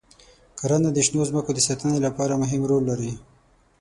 کرنه 0.59 0.89
د 0.93 0.97
شنو 1.05 1.21
ځمکو 1.29 1.51
د 1.53 1.59
ساتنې 1.67 1.99
لپاره 2.07 2.39
مهم 2.41 2.61
رول 2.69 2.83
لري. 2.91 3.11